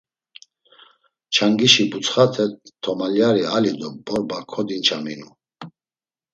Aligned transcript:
Ç̌angişi 1.33 1.83
butsxate, 1.91 2.45
tomalyari 2.83 3.43
ali 3.55 3.71
do 3.79 3.89
borba 4.05 4.39
kodinçaminu. 4.51 5.29